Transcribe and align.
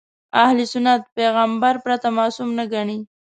اهل 0.43 0.57
سنت 0.71 1.01
پیغمبر 1.17 1.75
پرته 1.83 2.07
معصوم 2.17 2.49
نه 2.59 2.65
ګڼي. 2.73 2.97